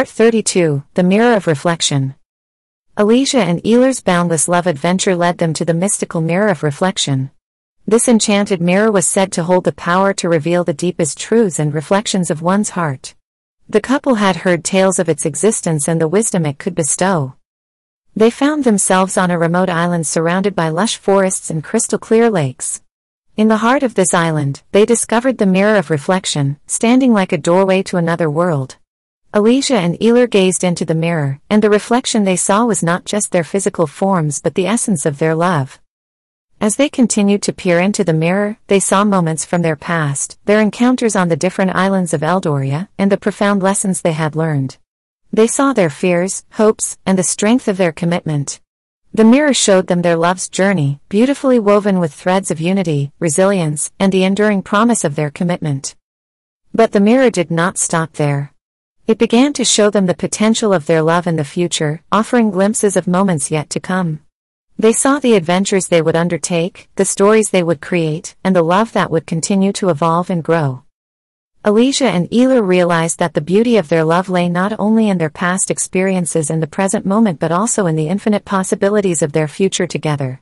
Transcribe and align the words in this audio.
Part 0.00 0.08
32 0.08 0.82
The 0.94 1.02
Mirror 1.02 1.34
of 1.34 1.46
Reflection. 1.46 2.14
Elysia 2.96 3.40
and 3.40 3.60
Aelar's 3.66 4.00
boundless 4.00 4.48
love 4.48 4.66
adventure 4.66 5.14
led 5.14 5.36
them 5.36 5.52
to 5.52 5.62
the 5.62 5.74
mystical 5.74 6.22
Mirror 6.22 6.48
of 6.48 6.62
Reflection. 6.62 7.30
This 7.86 8.08
enchanted 8.08 8.62
mirror 8.62 8.90
was 8.90 9.06
said 9.06 9.30
to 9.32 9.42
hold 9.42 9.64
the 9.64 9.72
power 9.72 10.14
to 10.14 10.30
reveal 10.30 10.64
the 10.64 10.72
deepest 10.72 11.20
truths 11.20 11.58
and 11.58 11.74
reflections 11.74 12.30
of 12.30 12.40
one's 12.40 12.70
heart. 12.70 13.14
The 13.68 13.82
couple 13.82 14.14
had 14.14 14.36
heard 14.36 14.64
tales 14.64 14.98
of 14.98 15.10
its 15.10 15.26
existence 15.26 15.86
and 15.86 16.00
the 16.00 16.08
wisdom 16.08 16.46
it 16.46 16.58
could 16.58 16.74
bestow. 16.74 17.34
They 18.16 18.30
found 18.30 18.64
themselves 18.64 19.18
on 19.18 19.30
a 19.30 19.38
remote 19.38 19.68
island 19.68 20.06
surrounded 20.06 20.56
by 20.56 20.70
lush 20.70 20.96
forests 20.96 21.50
and 21.50 21.62
crystal 21.62 21.98
clear 21.98 22.30
lakes. 22.30 22.80
In 23.36 23.48
the 23.48 23.58
heart 23.58 23.82
of 23.82 23.96
this 23.96 24.14
island, 24.14 24.62
they 24.72 24.86
discovered 24.86 25.36
the 25.36 25.44
mirror 25.44 25.76
of 25.76 25.90
reflection, 25.90 26.58
standing 26.66 27.12
like 27.12 27.32
a 27.32 27.36
doorway 27.36 27.82
to 27.82 27.98
another 27.98 28.30
world. 28.30 28.78
Elysia 29.32 29.76
and 29.76 29.96
Aelar 30.00 30.28
gazed 30.28 30.64
into 30.64 30.84
the 30.84 30.94
mirror, 30.94 31.40
and 31.48 31.62
the 31.62 31.70
reflection 31.70 32.24
they 32.24 32.34
saw 32.34 32.64
was 32.64 32.82
not 32.82 33.04
just 33.04 33.30
their 33.30 33.44
physical 33.44 33.86
forms 33.86 34.40
but 34.40 34.56
the 34.56 34.66
essence 34.66 35.06
of 35.06 35.18
their 35.18 35.36
love. 35.36 35.80
As 36.60 36.74
they 36.74 36.88
continued 36.88 37.40
to 37.42 37.52
peer 37.52 37.78
into 37.78 38.02
the 38.02 38.12
mirror, 38.12 38.58
they 38.66 38.80
saw 38.80 39.04
moments 39.04 39.44
from 39.44 39.62
their 39.62 39.76
past, 39.76 40.36
their 40.46 40.60
encounters 40.60 41.14
on 41.14 41.28
the 41.28 41.36
different 41.36 41.76
islands 41.76 42.12
of 42.12 42.22
Eldoria, 42.22 42.88
and 42.98 43.12
the 43.12 43.16
profound 43.16 43.62
lessons 43.62 44.02
they 44.02 44.14
had 44.14 44.34
learned. 44.34 44.78
They 45.32 45.46
saw 45.46 45.72
their 45.72 45.90
fears, 45.90 46.44
hopes, 46.54 46.98
and 47.06 47.16
the 47.16 47.22
strength 47.22 47.68
of 47.68 47.76
their 47.76 47.92
commitment. 47.92 48.60
The 49.14 49.24
mirror 49.24 49.54
showed 49.54 49.86
them 49.86 50.02
their 50.02 50.16
love's 50.16 50.48
journey, 50.48 50.98
beautifully 51.08 51.60
woven 51.60 52.00
with 52.00 52.12
threads 52.12 52.50
of 52.50 52.60
unity, 52.60 53.12
resilience, 53.20 53.92
and 54.00 54.12
the 54.12 54.24
enduring 54.24 54.62
promise 54.62 55.04
of 55.04 55.14
their 55.14 55.30
commitment. 55.30 55.94
But 56.74 56.90
the 56.90 57.00
mirror 57.00 57.30
did 57.30 57.52
not 57.52 57.78
stop 57.78 58.14
there. 58.14 58.52
It 59.10 59.18
began 59.18 59.52
to 59.54 59.64
show 59.64 59.90
them 59.90 60.06
the 60.06 60.14
potential 60.14 60.72
of 60.72 60.86
their 60.86 61.02
love 61.02 61.26
in 61.26 61.34
the 61.34 61.42
future, 61.42 62.00
offering 62.12 62.52
glimpses 62.52 62.96
of 62.96 63.08
moments 63.08 63.50
yet 63.50 63.68
to 63.70 63.80
come. 63.80 64.20
They 64.78 64.92
saw 64.92 65.18
the 65.18 65.34
adventures 65.34 65.88
they 65.88 66.00
would 66.00 66.14
undertake, 66.14 66.88
the 66.94 67.04
stories 67.04 67.50
they 67.50 67.64
would 67.64 67.80
create, 67.80 68.36
and 68.44 68.54
the 68.54 68.62
love 68.62 68.92
that 68.92 69.10
would 69.10 69.26
continue 69.26 69.72
to 69.72 69.88
evolve 69.88 70.30
and 70.30 70.44
grow. 70.44 70.84
Elysia 71.64 72.06
and 72.06 72.30
Aelar 72.30 72.64
realized 72.64 73.18
that 73.18 73.34
the 73.34 73.40
beauty 73.40 73.76
of 73.76 73.88
their 73.88 74.04
love 74.04 74.28
lay 74.28 74.48
not 74.48 74.78
only 74.78 75.08
in 75.08 75.18
their 75.18 75.28
past 75.28 75.72
experiences 75.72 76.48
and 76.48 76.62
the 76.62 76.68
present 76.68 77.04
moment 77.04 77.40
but 77.40 77.50
also 77.50 77.86
in 77.86 77.96
the 77.96 78.06
infinite 78.06 78.44
possibilities 78.44 79.22
of 79.22 79.32
their 79.32 79.48
future 79.48 79.88
together. 79.88 80.40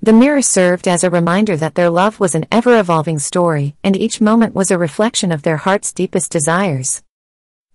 The 0.00 0.14
mirror 0.14 0.40
served 0.40 0.88
as 0.88 1.04
a 1.04 1.10
reminder 1.10 1.58
that 1.58 1.74
their 1.74 1.90
love 1.90 2.18
was 2.18 2.34
an 2.34 2.46
ever-evolving 2.50 3.18
story, 3.18 3.76
and 3.84 3.94
each 3.94 4.22
moment 4.22 4.54
was 4.54 4.70
a 4.70 4.78
reflection 4.78 5.32
of 5.32 5.42
their 5.42 5.58
heart's 5.58 5.92
deepest 5.92 6.32
desires. 6.32 7.02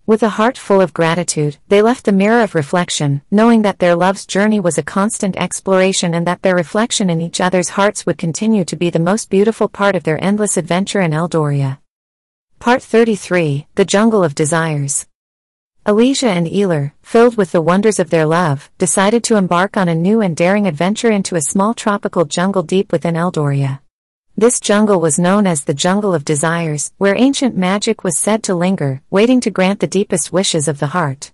With 0.04 0.24
a 0.24 0.30
heart 0.30 0.58
full 0.58 0.80
of 0.80 0.92
gratitude, 0.92 1.58
they 1.68 1.80
left 1.80 2.06
the 2.06 2.10
mirror 2.12 2.42
of 2.42 2.56
reflection, 2.56 3.22
knowing 3.30 3.62
that 3.62 3.78
their 3.78 3.94
love's 3.94 4.26
journey 4.26 4.58
was 4.58 4.76
a 4.76 4.82
constant 4.82 5.36
exploration 5.36 6.12
and 6.12 6.26
that 6.26 6.42
their 6.42 6.56
reflection 6.56 7.08
in 7.08 7.20
each 7.20 7.40
other's 7.40 7.68
hearts 7.68 8.04
would 8.04 8.18
continue 8.18 8.64
to 8.64 8.74
be 8.74 8.90
the 8.90 8.98
most 8.98 9.30
beautiful 9.30 9.68
part 9.68 9.94
of 9.94 10.02
their 10.02 10.22
endless 10.22 10.56
adventure 10.56 11.00
in 11.00 11.12
Eldoria. 11.12 11.78
Part 12.58 12.82
33 12.82 13.68
The 13.76 13.84
Jungle 13.84 14.24
of 14.24 14.34
Desires. 14.34 15.06
Elysia 15.86 16.30
and 16.30 16.48
Aelar, 16.48 16.92
filled 17.02 17.36
with 17.36 17.52
the 17.52 17.62
wonders 17.62 18.00
of 18.00 18.10
their 18.10 18.26
love, 18.26 18.72
decided 18.78 19.22
to 19.22 19.36
embark 19.36 19.76
on 19.76 19.88
a 19.88 19.94
new 19.94 20.20
and 20.20 20.36
daring 20.36 20.66
adventure 20.66 21.12
into 21.12 21.36
a 21.36 21.42
small 21.42 21.74
tropical 21.74 22.24
jungle 22.24 22.64
deep 22.64 22.90
within 22.90 23.14
Eldoria. 23.14 23.78
This 24.36 24.60
jungle 24.60 24.98
was 24.98 25.18
known 25.18 25.46
as 25.46 25.64
the 25.64 25.74
Jungle 25.74 26.14
of 26.14 26.24
Desires, 26.24 26.90
where 26.96 27.14
ancient 27.14 27.54
magic 27.54 28.02
was 28.02 28.16
said 28.16 28.42
to 28.44 28.54
linger, 28.54 29.02
waiting 29.10 29.40
to 29.42 29.50
grant 29.50 29.80
the 29.80 29.86
deepest 29.86 30.32
wishes 30.32 30.68
of 30.68 30.78
the 30.78 30.88
heart. 30.88 31.32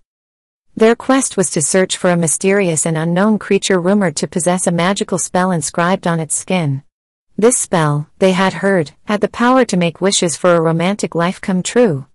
Their 0.74 0.96
quest 0.96 1.36
was 1.36 1.48
to 1.50 1.62
search 1.62 1.96
for 1.96 2.10
a 2.10 2.16
mysterious 2.16 2.84
and 2.84 2.98
unknown 2.98 3.38
creature 3.38 3.80
rumored 3.80 4.16
to 4.16 4.26
possess 4.26 4.66
a 4.66 4.72
magical 4.72 5.16
spell 5.16 5.52
inscribed 5.52 6.08
on 6.08 6.18
its 6.18 6.34
skin. 6.34 6.82
This 7.36 7.56
spell, 7.56 8.08
they 8.18 8.32
had 8.32 8.54
heard, 8.54 8.90
had 9.04 9.20
the 9.20 9.28
power 9.28 9.64
to 9.66 9.76
make 9.76 10.00
wishes 10.00 10.36
for 10.36 10.56
a 10.56 10.60
romantic 10.60 11.14
life 11.14 11.40
come 11.40 11.62
true. 11.62 12.06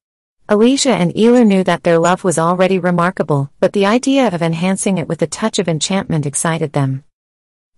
Elysia 0.49 0.91
and 0.91 1.13
Aelar 1.15 1.47
knew 1.47 1.63
that 1.63 1.83
their 1.83 1.97
love 1.97 2.25
was 2.25 2.37
already 2.37 2.77
remarkable, 2.77 3.49
but 3.61 3.71
the 3.71 3.85
idea 3.85 4.27
of 4.27 4.41
enhancing 4.41 4.97
it 4.97 5.07
with 5.07 5.21
a 5.21 5.27
touch 5.27 5.59
of 5.59 5.69
enchantment 5.69 6.25
excited 6.25 6.73
them. 6.73 7.05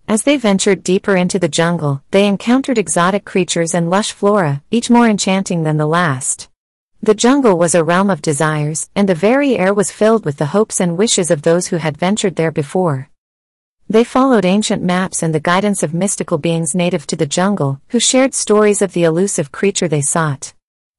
As 0.08 0.22
they 0.22 0.36
ventured 0.36 0.84
deeper 0.84 1.16
into 1.16 1.40
the 1.40 1.48
jungle, 1.48 2.00
they 2.12 2.28
encountered 2.28 2.78
exotic 2.78 3.24
creatures 3.24 3.74
and 3.74 3.90
lush 3.90 4.12
flora, 4.12 4.62
each 4.70 4.88
more 4.88 5.08
enchanting 5.08 5.64
than 5.64 5.78
the 5.78 5.86
last. 5.86 6.48
The 7.02 7.14
jungle 7.14 7.58
was 7.58 7.74
a 7.74 7.82
realm 7.82 8.08
of 8.08 8.22
desires, 8.22 8.88
and 8.94 9.08
the 9.08 9.16
very 9.16 9.58
air 9.58 9.74
was 9.74 9.90
filled 9.90 10.24
with 10.24 10.36
the 10.36 10.46
hopes 10.46 10.78
and 10.78 10.96
wishes 10.96 11.32
of 11.32 11.42
those 11.42 11.66
who 11.66 11.78
had 11.78 11.96
ventured 11.96 12.36
there 12.36 12.52
before. 12.52 13.10
They 13.88 14.04
followed 14.04 14.44
ancient 14.44 14.80
maps 14.80 15.24
and 15.24 15.34
the 15.34 15.40
guidance 15.40 15.82
of 15.82 15.92
mystical 15.92 16.38
beings 16.38 16.72
native 16.72 17.04
to 17.08 17.16
the 17.16 17.26
jungle, 17.26 17.80
who 17.88 17.98
shared 17.98 18.32
stories 18.32 18.82
of 18.82 18.92
the 18.92 19.02
elusive 19.02 19.50
creature 19.50 19.88
they 19.88 20.02
sought. 20.02 20.54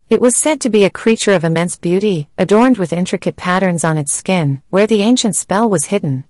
It 0.09 0.19
was 0.19 0.35
said 0.35 0.59
to 0.61 0.69
be 0.69 0.83
a 0.83 0.89
creature 0.89 1.33
of 1.33 1.45
immense 1.45 1.77
beauty, 1.77 2.27
adorned 2.37 2.77
with 2.77 2.91
intricate 2.91 3.37
patterns 3.37 3.85
on 3.85 3.97
its 3.97 4.11
skin, 4.11 4.61
where 4.69 4.87
the 4.87 5.01
ancient 5.01 5.37
spell 5.37 5.69
was 5.69 5.85
hidden. 5.85 6.25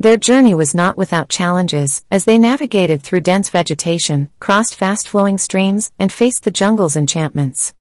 Their 0.00 0.16
journey 0.16 0.54
was 0.54 0.74
not 0.74 0.96
without 0.96 1.28
challenges, 1.28 2.06
as 2.10 2.24
they 2.24 2.38
navigated 2.38 3.02
through 3.02 3.20
dense 3.20 3.50
vegetation, 3.50 4.30
crossed 4.40 4.74
fast-flowing 4.74 5.36
streams, 5.36 5.92
and 5.98 6.10
faced 6.10 6.44
the 6.44 6.50
jungle's 6.50 6.96
enchantments. 6.96 7.74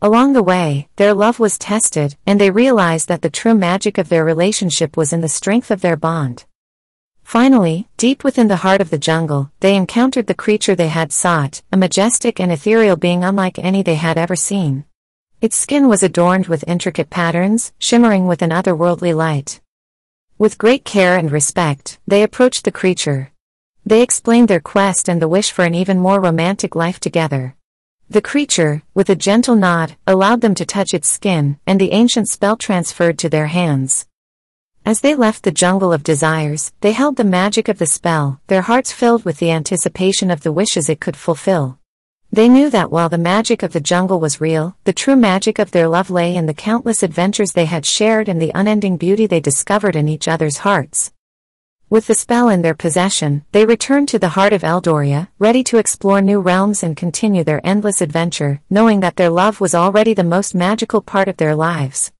Along 0.00 0.34
the 0.34 0.42
way, 0.42 0.88
their 0.94 1.12
love 1.12 1.40
was 1.40 1.58
tested, 1.58 2.16
and 2.28 2.40
they 2.40 2.52
realized 2.52 3.08
that 3.08 3.22
the 3.22 3.28
true 3.28 3.56
magic 3.56 3.98
of 3.98 4.08
their 4.08 4.24
relationship 4.24 4.96
was 4.96 5.12
in 5.12 5.20
the 5.20 5.28
strength 5.28 5.72
of 5.72 5.80
their 5.80 5.96
bond. 5.96 6.44
Finally, 7.24 7.88
deep 7.96 8.22
within 8.22 8.46
the 8.46 8.62
heart 8.62 8.80
of 8.80 8.90
the 8.90 8.96
jungle, 8.96 9.50
they 9.58 9.74
encountered 9.74 10.28
the 10.28 10.32
creature 10.32 10.76
they 10.76 10.86
had 10.86 11.10
sought, 11.10 11.60
a 11.72 11.76
majestic 11.76 12.38
and 12.38 12.52
ethereal 12.52 12.94
being 12.94 13.24
unlike 13.24 13.58
any 13.58 13.82
they 13.82 13.96
had 13.96 14.16
ever 14.16 14.36
seen. 14.36 14.84
Its 15.40 15.56
skin 15.56 15.88
was 15.88 16.04
adorned 16.04 16.46
with 16.46 16.68
intricate 16.68 17.10
patterns, 17.10 17.72
shimmering 17.80 18.28
with 18.28 18.42
an 18.42 18.50
otherworldly 18.50 19.12
light. 19.12 19.60
With 20.36 20.58
great 20.58 20.84
care 20.84 21.16
and 21.16 21.30
respect, 21.30 22.00
they 22.08 22.24
approached 22.24 22.64
the 22.64 22.72
creature. 22.72 23.30
They 23.86 24.02
explained 24.02 24.48
their 24.48 24.60
quest 24.60 25.08
and 25.08 25.22
the 25.22 25.28
wish 25.28 25.52
for 25.52 25.64
an 25.64 25.76
even 25.76 26.00
more 26.00 26.20
romantic 26.20 26.74
life 26.74 26.98
together. 26.98 27.54
The 28.10 28.20
creature, 28.20 28.82
with 28.94 29.08
a 29.10 29.14
gentle 29.14 29.54
nod, 29.54 29.96
allowed 30.08 30.40
them 30.40 30.56
to 30.56 30.66
touch 30.66 30.92
its 30.92 31.08
skin, 31.08 31.58
and 31.68 31.80
the 31.80 31.92
ancient 31.92 32.28
spell 32.28 32.56
transferred 32.56 33.16
to 33.20 33.28
their 33.28 33.46
hands. 33.46 34.06
As 34.84 35.02
they 35.02 35.14
left 35.14 35.44
the 35.44 35.52
jungle 35.52 35.92
of 35.92 36.02
desires, 36.02 36.72
they 36.80 36.92
held 36.92 37.14
the 37.14 37.24
magic 37.24 37.68
of 37.68 37.78
the 37.78 37.86
spell, 37.86 38.40
their 38.48 38.62
hearts 38.62 38.90
filled 38.90 39.24
with 39.24 39.38
the 39.38 39.52
anticipation 39.52 40.32
of 40.32 40.42
the 40.42 40.52
wishes 40.52 40.88
it 40.88 41.00
could 41.00 41.16
fulfill. 41.16 41.78
They 42.34 42.48
knew 42.48 42.68
that 42.70 42.90
while 42.90 43.08
the 43.08 43.16
magic 43.16 43.62
of 43.62 43.72
the 43.72 43.80
jungle 43.80 44.18
was 44.18 44.40
real, 44.40 44.76
the 44.82 44.92
true 44.92 45.14
magic 45.14 45.60
of 45.60 45.70
their 45.70 45.86
love 45.86 46.10
lay 46.10 46.34
in 46.34 46.46
the 46.46 46.52
countless 46.52 47.04
adventures 47.04 47.52
they 47.52 47.66
had 47.66 47.86
shared 47.86 48.28
and 48.28 48.42
the 48.42 48.50
unending 48.52 48.96
beauty 48.96 49.28
they 49.28 49.38
discovered 49.38 49.94
in 49.94 50.08
each 50.08 50.26
other's 50.26 50.56
hearts. 50.66 51.12
With 51.88 52.08
the 52.08 52.14
spell 52.16 52.48
in 52.48 52.62
their 52.62 52.74
possession, 52.74 53.44
they 53.52 53.64
returned 53.64 54.08
to 54.08 54.18
the 54.18 54.30
heart 54.30 54.52
of 54.52 54.62
Eldoria, 54.62 55.28
ready 55.38 55.62
to 55.62 55.78
explore 55.78 56.20
new 56.20 56.40
realms 56.40 56.82
and 56.82 56.96
continue 56.96 57.44
their 57.44 57.64
endless 57.64 58.00
adventure, 58.00 58.60
knowing 58.68 58.98
that 58.98 59.14
their 59.14 59.30
love 59.30 59.60
was 59.60 59.72
already 59.72 60.12
the 60.12 60.24
most 60.24 60.56
magical 60.56 61.02
part 61.02 61.28
of 61.28 61.36
their 61.36 61.54
lives. 61.54 62.10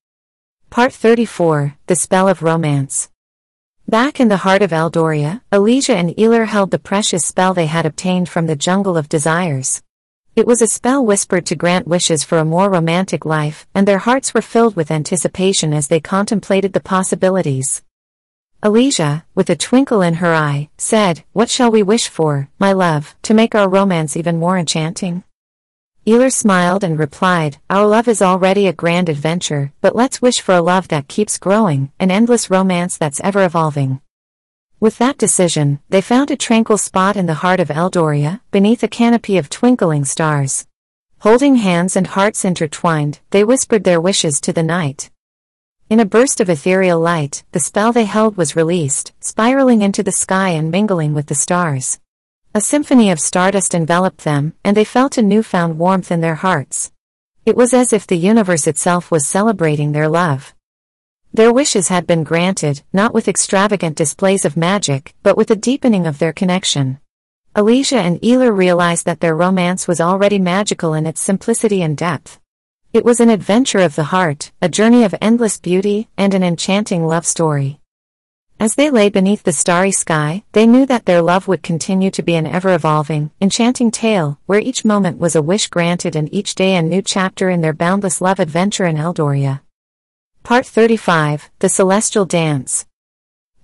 Part 0.70 0.92
34 0.92 1.74
The 1.88 1.96
Spell 1.96 2.28
of 2.28 2.40
Romance. 2.40 3.10
Back 3.88 4.20
in 4.20 4.28
the 4.28 4.44
heart 4.46 4.62
of 4.62 4.70
Eldoria, 4.70 5.40
Elysia 5.50 5.96
and 5.96 6.10
Aelar 6.16 6.46
held 6.46 6.70
the 6.70 6.78
precious 6.78 7.24
spell 7.24 7.52
they 7.52 7.66
had 7.66 7.84
obtained 7.84 8.28
from 8.28 8.46
the 8.46 8.54
Jungle 8.54 8.96
of 8.96 9.08
Desires. 9.08 9.82
It 10.36 10.48
was 10.48 10.60
a 10.60 10.66
spell 10.66 11.06
whispered 11.06 11.46
to 11.46 11.54
grant 11.54 11.86
wishes 11.86 12.24
for 12.24 12.38
a 12.38 12.44
more 12.44 12.68
romantic 12.68 13.24
life, 13.24 13.68
and 13.72 13.86
their 13.86 13.98
hearts 13.98 14.34
were 14.34 14.42
filled 14.42 14.74
with 14.74 14.90
anticipation 14.90 15.72
as 15.72 15.86
they 15.86 16.00
contemplated 16.00 16.72
the 16.72 16.80
possibilities. 16.80 17.82
Elysia, 18.60 19.22
with 19.36 19.48
a 19.48 19.54
twinkle 19.54 20.02
in 20.02 20.14
her 20.14 20.34
eye, 20.34 20.70
said, 20.76 21.22
What 21.34 21.50
shall 21.50 21.70
we 21.70 21.84
wish 21.84 22.08
for, 22.08 22.48
my 22.58 22.72
love, 22.72 23.14
to 23.22 23.32
make 23.32 23.54
our 23.54 23.68
romance 23.68 24.16
even 24.16 24.40
more 24.40 24.58
enchanting? 24.58 25.22
Aelar 26.04 26.32
smiled 26.32 26.82
and 26.82 26.98
replied, 26.98 27.58
Our 27.70 27.86
love 27.86 28.08
is 28.08 28.20
already 28.20 28.66
a 28.66 28.72
grand 28.72 29.08
adventure, 29.08 29.72
but 29.80 29.94
let's 29.94 30.20
wish 30.20 30.40
for 30.40 30.56
a 30.56 30.62
love 30.62 30.88
that 30.88 31.06
keeps 31.06 31.38
growing, 31.38 31.92
an 32.00 32.10
endless 32.10 32.50
romance 32.50 32.98
that's 32.98 33.20
ever 33.20 33.44
evolving. 33.44 34.00
With 34.84 34.98
that 34.98 35.16
decision, 35.16 35.80
they 35.88 36.02
found 36.02 36.30
a 36.30 36.36
tranquil 36.36 36.76
spot 36.76 37.16
in 37.16 37.24
the 37.24 37.40
heart 37.42 37.58
of 37.58 37.70
Eldoria, 37.70 38.42
beneath 38.50 38.82
a 38.82 38.86
canopy 38.86 39.38
of 39.38 39.48
twinkling 39.48 40.04
stars. 40.04 40.66
Holding 41.20 41.56
hands 41.56 41.96
and 41.96 42.06
hearts 42.06 42.44
intertwined, 42.44 43.20
they 43.30 43.44
whispered 43.44 43.84
their 43.84 43.98
wishes 43.98 44.42
to 44.42 44.52
the 44.52 44.62
night. 44.62 45.10
In 45.88 46.00
a 46.00 46.04
burst 46.04 46.38
of 46.38 46.50
ethereal 46.50 47.00
light, 47.00 47.44
the 47.52 47.60
spell 47.60 47.94
they 47.94 48.04
held 48.04 48.36
was 48.36 48.56
released, 48.56 49.14
spiraling 49.20 49.80
into 49.80 50.02
the 50.02 50.12
sky 50.12 50.50
and 50.50 50.70
mingling 50.70 51.14
with 51.14 51.28
the 51.28 51.34
stars. 51.34 51.98
A 52.54 52.60
symphony 52.60 53.10
of 53.10 53.18
stardust 53.18 53.74
enveloped 53.74 54.22
them, 54.24 54.52
and 54.62 54.76
they 54.76 54.84
felt 54.84 55.16
a 55.16 55.22
newfound 55.22 55.78
warmth 55.78 56.12
in 56.12 56.20
their 56.20 56.34
hearts. 56.34 56.92
It 57.46 57.56
was 57.56 57.72
as 57.72 57.94
if 57.94 58.06
the 58.06 58.18
universe 58.18 58.66
itself 58.66 59.10
was 59.10 59.26
celebrating 59.26 59.92
their 59.92 60.10
love. 60.10 60.54
Their 61.34 61.52
wishes 61.52 61.88
had 61.88 62.06
been 62.06 62.22
granted, 62.22 62.82
not 62.92 63.12
with 63.12 63.26
extravagant 63.26 63.96
displays 63.96 64.44
of 64.44 64.56
magic, 64.56 65.16
but 65.24 65.36
with 65.36 65.50
a 65.50 65.56
deepening 65.56 66.06
of 66.06 66.20
their 66.20 66.32
connection. 66.32 67.00
Elysia 67.56 67.96
and 67.96 68.20
Aelar 68.20 68.56
realized 68.56 69.04
that 69.06 69.18
their 69.18 69.34
romance 69.34 69.88
was 69.88 70.00
already 70.00 70.38
magical 70.38 70.94
in 70.94 71.06
its 71.06 71.20
simplicity 71.20 71.82
and 71.82 71.96
depth. 71.96 72.38
It 72.92 73.04
was 73.04 73.18
an 73.18 73.30
adventure 73.30 73.80
of 73.80 73.96
the 73.96 74.04
heart, 74.04 74.52
a 74.62 74.68
journey 74.68 75.02
of 75.02 75.12
endless 75.20 75.58
beauty, 75.58 76.08
and 76.16 76.34
an 76.34 76.44
enchanting 76.44 77.04
love 77.04 77.26
story. 77.26 77.80
As 78.60 78.76
they 78.76 78.88
lay 78.88 79.08
beneath 79.08 79.42
the 79.42 79.52
starry 79.52 79.90
sky, 79.90 80.44
they 80.52 80.68
knew 80.68 80.86
that 80.86 81.04
their 81.04 81.20
love 81.20 81.48
would 81.48 81.64
continue 81.64 82.12
to 82.12 82.22
be 82.22 82.36
an 82.36 82.46
ever-evolving, 82.46 83.32
enchanting 83.40 83.90
tale, 83.90 84.38
where 84.46 84.60
each 84.60 84.84
moment 84.84 85.18
was 85.18 85.34
a 85.34 85.42
wish 85.42 85.66
granted 85.66 86.14
and 86.14 86.32
each 86.32 86.54
day 86.54 86.76
a 86.76 86.82
new 86.82 87.02
chapter 87.02 87.50
in 87.50 87.60
their 87.60 87.72
boundless 87.72 88.20
love 88.20 88.38
adventure 88.38 88.86
in 88.86 88.98
Eldoria. 88.98 89.63
Part 90.44 90.66
35, 90.66 91.50
The 91.60 91.70
Celestial 91.70 92.26
Dance. 92.26 92.84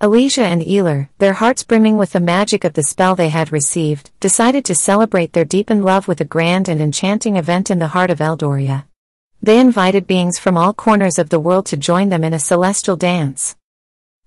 Elysia 0.00 0.44
and 0.44 0.62
Aelar, 0.62 1.10
their 1.18 1.34
hearts 1.34 1.62
brimming 1.62 1.98
with 1.98 2.12
the 2.12 2.20
magic 2.20 2.64
of 2.64 2.72
the 2.72 2.82
spell 2.82 3.14
they 3.14 3.28
had 3.28 3.52
received, 3.52 4.10
decided 4.18 4.64
to 4.64 4.74
celebrate 4.74 5.34
their 5.34 5.44
deepened 5.44 5.84
love 5.84 6.08
with 6.08 6.22
a 6.22 6.24
grand 6.24 6.70
and 6.70 6.80
enchanting 6.80 7.36
event 7.36 7.70
in 7.70 7.80
the 7.80 7.88
heart 7.88 8.08
of 8.08 8.20
Eldoria. 8.20 8.86
They 9.42 9.60
invited 9.60 10.06
beings 10.06 10.38
from 10.38 10.56
all 10.56 10.72
corners 10.72 11.18
of 11.18 11.28
the 11.28 11.38
world 11.38 11.66
to 11.66 11.76
join 11.76 12.08
them 12.08 12.24
in 12.24 12.32
a 12.32 12.38
celestial 12.38 12.96
dance. 12.96 13.56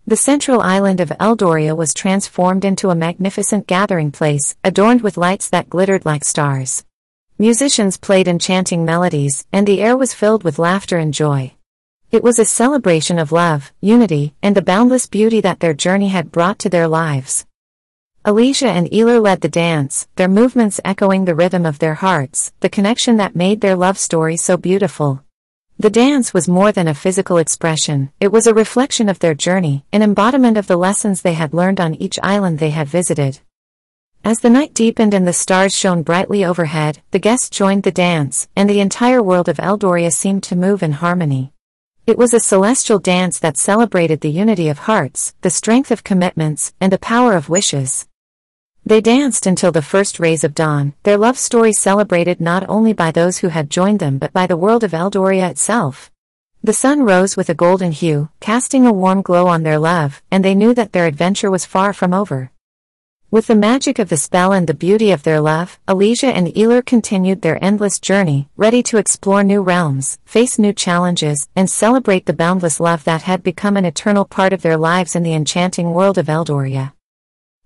The 0.05 0.15
central 0.15 0.61
island 0.61 0.99
of 0.99 1.09
Eldoria 1.19 1.75
was 1.75 1.91
transformed 1.91 2.63
into 2.63 2.91
a 2.91 2.95
magnificent 2.95 3.65
gathering 3.65 4.11
place, 4.11 4.55
adorned 4.63 5.01
with 5.01 5.17
lights 5.17 5.49
that 5.49 5.71
glittered 5.71 6.05
like 6.05 6.23
stars. 6.23 6.85
Musicians 7.39 7.97
played 7.97 8.27
enchanting 8.27 8.85
melodies, 8.85 9.43
and 9.51 9.65
the 9.65 9.81
air 9.81 9.97
was 9.97 10.13
filled 10.13 10.43
with 10.43 10.59
laughter 10.59 10.99
and 10.99 11.15
joy. 11.15 11.55
It 12.13 12.23
was 12.23 12.37
a 12.37 12.45
celebration 12.45 13.17
of 13.17 13.31
love, 13.31 13.73
unity, 13.81 14.35
and 14.43 14.55
the 14.55 14.61
boundless 14.61 15.07
beauty 15.07 15.41
that 15.41 15.61
their 15.61 15.73
journey 15.73 16.09
had 16.09 16.31
brought 16.31 16.59
to 16.59 16.69
their 16.69 16.87
lives. 16.87 17.47
Elysia 18.23 18.67
and 18.67 18.87
Aelar 18.91 19.19
led 19.19 19.41
the 19.41 19.49
dance, 19.49 20.07
their 20.15 20.27
movements 20.27 20.79
echoing 20.85 21.25
the 21.25 21.33
rhythm 21.33 21.65
of 21.65 21.79
their 21.79 21.95
hearts, 21.95 22.53
the 22.59 22.69
connection 22.69 23.17
that 23.17 23.35
made 23.35 23.61
their 23.61 23.75
love 23.75 23.97
story 23.97 24.37
so 24.37 24.57
beautiful. 24.57 25.23
The 25.79 25.89
dance 25.89 26.35
was 26.35 26.47
more 26.47 26.71
than 26.71 26.87
a 26.87 26.93
physical 26.93 27.37
expression, 27.39 28.11
it 28.19 28.31
was 28.31 28.45
a 28.45 28.53
reflection 28.53 29.09
of 29.09 29.17
their 29.17 29.33
journey, 29.33 29.83
an 29.91 30.03
embodiment 30.03 30.55
of 30.55 30.67
the 30.67 30.77
lessons 30.77 31.23
they 31.23 31.33
had 31.33 31.51
learned 31.51 31.81
on 31.81 31.95
each 31.95 32.19
island 32.21 32.59
they 32.59 32.69
had 32.69 32.87
visited. 32.87 33.39
As 34.23 34.41
the 34.41 34.51
night 34.51 34.75
deepened 34.75 35.15
and 35.15 35.27
the 35.27 35.33
stars 35.33 35.75
shone 35.75 36.03
brightly 36.03 36.45
overhead, 36.45 37.01
the 37.09 37.17
guests 37.17 37.49
joined 37.49 37.81
the 37.81 37.91
dance, 37.91 38.47
and 38.55 38.69
the 38.69 38.81
entire 38.81 39.23
world 39.23 39.49
of 39.49 39.57
Eldoria 39.57 40.13
seemed 40.13 40.43
to 40.43 40.55
move 40.55 40.83
in 40.83 40.91
harmony. 40.91 41.53
It 42.05 42.17
was 42.17 42.33
a 42.33 42.39
celestial 42.41 42.99
dance 42.99 43.39
that 43.39 43.55
celebrated 43.55 44.19
the 44.19 44.29
unity 44.29 44.67
of 44.67 44.79
hearts, 44.79 45.35
the 45.39 45.49
strength 45.49 45.89
of 45.89 46.03
commitments, 46.03 46.73
and 46.81 46.91
the 46.91 46.97
power 46.97 47.33
of 47.33 47.47
wishes. 47.47 48.09
They 48.85 48.99
danced 48.99 49.45
until 49.45 49.71
the 49.71 49.81
first 49.81 50.19
rays 50.19 50.43
of 50.43 50.53
dawn, 50.53 50.95
their 51.03 51.15
love 51.15 51.37
story 51.37 51.71
celebrated 51.71 52.41
not 52.41 52.67
only 52.67 52.91
by 52.91 53.11
those 53.11 53.37
who 53.37 53.47
had 53.47 53.69
joined 53.69 53.99
them 53.99 54.17
but 54.17 54.33
by 54.33 54.47
the 54.47 54.57
world 54.57 54.83
of 54.83 54.91
Eldoria 54.91 55.49
itself. 55.49 56.11
The 56.61 56.73
sun 56.73 57.03
rose 57.03 57.37
with 57.37 57.49
a 57.49 57.53
golden 57.53 57.93
hue, 57.93 58.27
casting 58.41 58.85
a 58.85 58.91
warm 58.91 59.21
glow 59.21 59.47
on 59.47 59.63
their 59.63 59.79
love, 59.79 60.21
and 60.29 60.43
they 60.43 60.55
knew 60.55 60.73
that 60.73 60.91
their 60.91 61.05
adventure 61.05 61.49
was 61.49 61.65
far 61.65 61.93
from 61.93 62.13
over. 62.13 62.51
With 63.33 63.47
the 63.47 63.55
magic 63.55 63.97
of 63.97 64.09
the 64.09 64.17
spell 64.17 64.53
and 64.53 64.67
the 64.67 64.75
beauty 64.75 65.09
of 65.09 65.23
their 65.23 65.41
love, 65.41 65.79
Elysia 65.87 66.31
and 66.31 66.49
Aelar 66.49 66.85
continued 66.85 67.41
their 67.41 67.57
endless 67.65 67.97
journey, 67.97 68.47
ready 68.55 68.83
to 68.83 68.99
explore 68.99 69.43
new 69.43 69.63
realms, 69.63 70.19
face 70.23 70.59
new 70.59 70.71
challenges, 70.71 71.49
and 71.55 71.67
celebrate 71.67 72.27
the 72.27 72.33
boundless 72.33 72.79
love 72.79 73.03
that 73.05 73.23
had 73.23 73.41
become 73.41 73.75
an 73.75 73.85
eternal 73.85 74.23
part 74.23 74.53
of 74.53 74.61
their 74.61 74.77
lives 74.77 75.15
in 75.15 75.23
the 75.23 75.33
enchanting 75.33 75.95
world 75.95 76.19
of 76.19 76.27
Eldoria. 76.27 76.93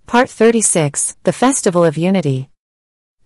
Part 0.05 0.29
36 0.29 1.17
The 1.23 1.33
Festival 1.33 1.83
of 1.83 1.97
Unity. 1.97 2.49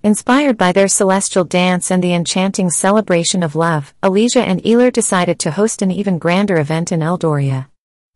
Inspired 0.01 0.57
by 0.57 0.71
their 0.71 0.88
celestial 0.88 1.43
dance 1.43 1.91
and 1.91 2.03
the 2.03 2.15
enchanting 2.15 2.71
celebration 2.71 3.43
of 3.43 3.55
love, 3.55 3.93
Elysia 4.01 4.41
and 4.41 4.63
Aelar 4.63 4.91
decided 4.91 5.38
to 5.38 5.51
host 5.51 5.83
an 5.83 5.91
even 5.91 6.17
grander 6.17 6.57
event 6.57 6.91
in 6.91 7.01
Eldoria. 7.01 7.67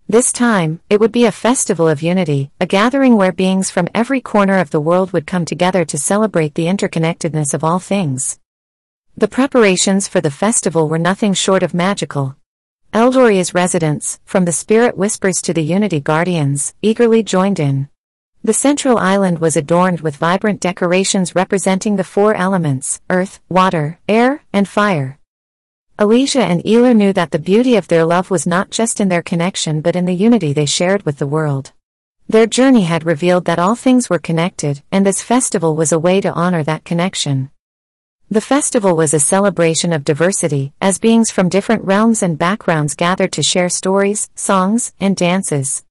This 0.07 0.31
time, 0.31 0.81
it 0.87 0.99
would 0.99 1.11
be 1.11 1.25
a 1.25 1.31
festival 1.31 1.87
of 1.87 2.03
unity, 2.03 2.51
a 2.59 2.67
gathering 2.67 3.17
where 3.17 3.31
beings 3.31 3.71
from 3.71 3.89
every 3.91 4.21
corner 4.21 4.59
of 4.59 4.69
the 4.69 4.79
world 4.79 5.11
would 5.13 5.25
come 5.25 5.45
together 5.45 5.83
to 5.83 5.97
celebrate 5.97 6.53
the 6.53 6.67
interconnectedness 6.67 7.55
of 7.55 7.63
all 7.63 7.79
things. 7.79 8.39
The 9.17 9.27
preparations 9.27 10.07
for 10.07 10.21
the 10.21 10.29
festival 10.29 10.87
were 10.87 10.99
nothing 10.99 11.33
short 11.33 11.63
of 11.63 11.73
magical. 11.73 12.35
Eldoria's 12.93 13.55
residents, 13.55 14.19
from 14.25 14.45
the 14.45 14.51
Spirit 14.51 14.95
Whispers 14.95 15.41
to 15.41 15.53
the 15.55 15.63
Unity 15.63 15.99
Guardians, 15.99 16.75
eagerly 16.83 17.23
joined 17.23 17.59
in. 17.59 17.89
The 18.43 18.53
central 18.53 18.99
island 18.99 19.39
was 19.39 19.57
adorned 19.57 20.01
with 20.01 20.17
vibrant 20.17 20.61
decorations 20.61 21.33
representing 21.33 21.95
the 21.95 22.03
four 22.03 22.35
elements, 22.35 23.01
earth, 23.09 23.39
water, 23.49 23.97
air, 24.07 24.43
and 24.53 24.67
fire. 24.67 25.17
Elysia 25.97 26.41
and 26.41 26.61
Aelar 26.65 26.93
knew 26.93 27.13
that 27.13 27.31
the 27.31 27.39
beauty 27.39 27.77
of 27.77 27.87
their 27.87 28.03
love 28.03 28.29
was 28.29 28.45
not 28.45 28.69
just 28.69 28.99
in 28.99 29.07
their 29.07 29.21
connection 29.21 29.79
but 29.79 29.95
in 29.95 30.03
the 30.03 30.13
unity 30.13 30.51
they 30.51 30.65
shared 30.65 31.03
with 31.03 31.19
the 31.19 31.27
world. 31.27 31.71
Their 32.27 32.47
journey 32.47 32.83
had 32.83 33.05
revealed 33.05 33.45
that 33.45 33.59
all 33.59 33.75
things 33.75 34.09
were 34.09 34.19
connected, 34.19 34.83
and 34.91 35.05
this 35.05 35.21
festival 35.21 35.73
was 35.73 35.93
a 35.93 35.99
way 35.99 36.19
to 36.19 36.33
honor 36.33 36.63
that 36.63 36.83
connection. 36.83 37.49
The 38.29 38.41
festival 38.41 38.97
was 38.97 39.13
a 39.13 39.21
celebration 39.21 39.93
of 39.93 40.03
diversity, 40.03 40.73
as 40.81 40.99
beings 40.99 41.31
from 41.31 41.47
different 41.47 41.85
realms 41.85 42.21
and 42.21 42.37
backgrounds 42.37 42.93
gathered 42.93 43.31
to 43.33 43.43
share 43.43 43.69
stories, 43.69 44.29
songs, 44.35 44.91
and 44.99 45.15
dances. 45.15 45.85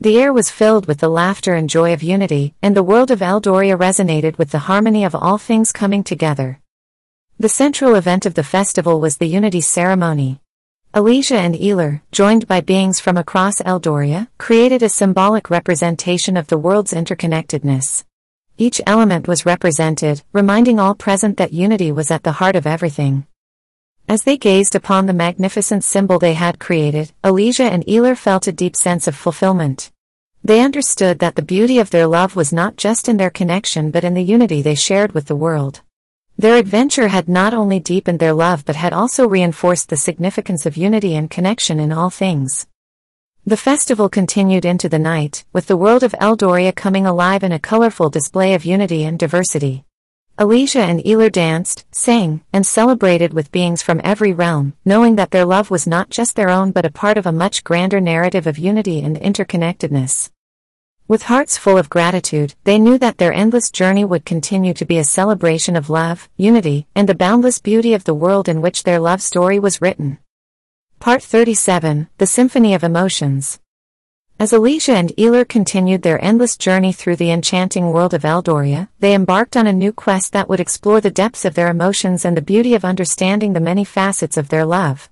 The 0.00 0.20
air 0.20 0.32
was 0.32 0.52
filled 0.52 0.86
with 0.86 0.98
the 0.98 1.08
laughter 1.08 1.54
and 1.54 1.68
joy 1.68 1.92
of 1.92 2.04
unity, 2.04 2.54
and 2.62 2.76
the 2.76 2.84
world 2.84 3.10
of 3.10 3.22
Eldoria 3.22 3.76
resonated 3.76 4.38
with 4.38 4.52
the 4.52 4.68
harmony 4.70 5.02
of 5.02 5.16
all 5.16 5.38
things 5.38 5.72
coming 5.72 6.04
together. 6.04 6.60
The 7.40 7.48
central 7.48 7.94
event 7.94 8.26
of 8.26 8.34
the 8.34 8.42
festival 8.42 8.98
was 8.98 9.18
the 9.18 9.28
Unity 9.28 9.60
Ceremony. 9.60 10.40
Elysia 10.92 11.36
and 11.36 11.54
Aelar, 11.54 12.00
joined 12.10 12.48
by 12.48 12.60
beings 12.60 12.98
from 12.98 13.16
across 13.16 13.62
Eldoria, 13.62 14.26
created 14.38 14.82
a 14.82 14.88
symbolic 14.88 15.48
representation 15.48 16.36
of 16.36 16.48
the 16.48 16.58
world's 16.58 16.92
interconnectedness. 16.92 18.02
Each 18.56 18.80
element 18.88 19.28
was 19.28 19.46
represented, 19.46 20.24
reminding 20.32 20.80
all 20.80 20.96
present 20.96 21.36
that 21.36 21.52
unity 21.52 21.92
was 21.92 22.10
at 22.10 22.24
the 22.24 22.32
heart 22.32 22.56
of 22.56 22.66
everything. 22.66 23.24
As 24.08 24.24
they 24.24 24.36
gazed 24.36 24.74
upon 24.74 25.06
the 25.06 25.12
magnificent 25.12 25.84
symbol 25.84 26.18
they 26.18 26.34
had 26.34 26.58
created, 26.58 27.12
Elysia 27.22 27.70
and 27.70 27.84
Aelar 27.86 28.16
felt 28.16 28.48
a 28.48 28.52
deep 28.52 28.74
sense 28.74 29.06
of 29.06 29.14
fulfillment. 29.14 29.92
They 30.42 30.60
understood 30.60 31.20
that 31.20 31.36
the 31.36 31.42
beauty 31.42 31.78
of 31.78 31.90
their 31.90 32.08
love 32.08 32.34
was 32.34 32.52
not 32.52 32.76
just 32.76 33.08
in 33.08 33.16
their 33.16 33.30
connection 33.30 33.92
but 33.92 34.02
in 34.02 34.14
the 34.14 34.24
unity 34.24 34.60
they 34.60 34.74
shared 34.74 35.12
with 35.12 35.26
the 35.26 35.36
world. 35.36 35.82
Their 36.40 36.54
adventure 36.54 37.08
had 37.08 37.28
not 37.28 37.52
only 37.52 37.80
deepened 37.80 38.20
their 38.20 38.32
love 38.32 38.64
but 38.64 38.76
had 38.76 38.92
also 38.92 39.26
reinforced 39.26 39.88
the 39.88 39.96
significance 39.96 40.66
of 40.66 40.76
unity 40.76 41.16
and 41.16 41.28
connection 41.28 41.80
in 41.80 41.90
all 41.90 42.10
things. 42.10 42.68
The 43.44 43.56
festival 43.56 44.08
continued 44.08 44.64
into 44.64 44.88
the 44.88 45.00
night, 45.00 45.44
with 45.52 45.66
the 45.66 45.76
world 45.76 46.04
of 46.04 46.14
Eldoria 46.20 46.72
coming 46.76 47.06
alive 47.06 47.42
in 47.42 47.50
a 47.50 47.58
colorful 47.58 48.08
display 48.08 48.54
of 48.54 48.64
unity 48.64 49.02
and 49.02 49.18
diversity. 49.18 49.84
Elysia 50.38 50.82
and 50.82 51.00
Aelar 51.00 51.32
danced, 51.32 51.84
sang, 51.90 52.42
and 52.52 52.64
celebrated 52.64 53.32
with 53.32 53.50
beings 53.50 53.82
from 53.82 54.00
every 54.04 54.32
realm, 54.32 54.74
knowing 54.84 55.16
that 55.16 55.32
their 55.32 55.44
love 55.44 55.72
was 55.72 55.88
not 55.88 56.08
just 56.08 56.36
their 56.36 56.50
own 56.50 56.70
but 56.70 56.86
a 56.86 56.92
part 56.92 57.18
of 57.18 57.26
a 57.26 57.32
much 57.32 57.64
grander 57.64 58.00
narrative 58.00 58.46
of 58.46 58.58
unity 58.58 59.00
and 59.02 59.16
interconnectedness. 59.16 60.30
With 61.08 61.22
hearts 61.22 61.56
full 61.56 61.78
of 61.78 61.88
gratitude, 61.88 62.54
they 62.64 62.78
knew 62.78 62.98
that 62.98 63.16
their 63.16 63.32
endless 63.32 63.70
journey 63.70 64.04
would 64.04 64.26
continue 64.26 64.74
to 64.74 64.84
be 64.84 64.98
a 64.98 65.04
celebration 65.04 65.74
of 65.74 65.88
love, 65.88 66.28
unity, 66.36 66.86
and 66.94 67.08
the 67.08 67.14
boundless 67.14 67.58
beauty 67.60 67.94
of 67.94 68.04
the 68.04 68.12
world 68.12 68.46
in 68.46 68.60
which 68.60 68.82
their 68.82 69.00
love 69.00 69.22
story 69.22 69.58
was 69.58 69.80
written. 69.80 70.18
Part 70.98 71.22
37 71.22 72.08
The 72.18 72.26
Symphony 72.26 72.74
of 72.74 72.84
Emotions 72.84 73.58
as 74.40 74.52
Elysia 74.52 74.94
and 74.94 75.08
Aelar 75.16 75.48
continued 75.48 76.02
their 76.02 76.22
endless 76.22 76.56
journey 76.56 76.92
through 76.92 77.16
the 77.16 77.32
enchanting 77.32 77.90
world 77.90 78.14
of 78.14 78.22
Eldoria, 78.22 78.88
they 79.00 79.12
embarked 79.12 79.56
on 79.56 79.66
a 79.66 79.72
new 79.72 79.92
quest 79.92 80.32
that 80.32 80.48
would 80.48 80.60
explore 80.60 81.00
the 81.00 81.10
depths 81.10 81.44
of 81.44 81.54
their 81.54 81.68
emotions 81.68 82.24
and 82.24 82.36
the 82.36 82.42
beauty 82.42 82.74
of 82.74 82.84
understanding 82.84 83.54
the 83.54 83.60
many 83.60 83.82
facets 83.82 84.36
of 84.36 84.50
their 84.50 84.64
love. 84.64 85.10